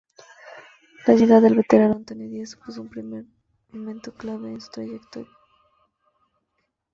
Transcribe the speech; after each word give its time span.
La 1.05 1.13
llegada 1.13 1.41
del 1.41 1.57
veterano 1.57 1.93
Antonio 1.93 2.27
Díaz 2.27 2.49
supuso 2.49 2.81
un 2.81 2.89
primer 2.89 3.23
momento 3.69 4.11
clave 4.15 4.49
en 4.49 4.59
su 4.59 4.71
trayectoria. 4.71 5.29